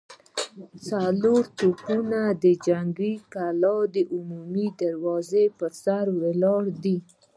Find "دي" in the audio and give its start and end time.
6.83-6.97